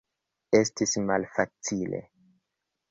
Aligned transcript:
Estis 0.59 0.97
malfacile. 1.11 2.05